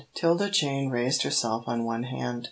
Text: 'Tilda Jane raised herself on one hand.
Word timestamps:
'Tilda 0.15 0.49
Jane 0.49 0.89
raised 0.89 1.21
herself 1.21 1.65
on 1.67 1.85
one 1.85 2.01
hand. 2.05 2.39